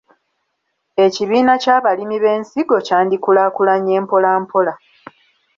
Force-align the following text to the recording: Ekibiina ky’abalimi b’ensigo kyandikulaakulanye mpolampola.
Ekibiina 1.05 1.53
ky’abalimi 1.63 2.17
b’ensigo 2.23 2.77
kyandikulaakulanye 2.87 3.95
mpolampola. 4.03 4.73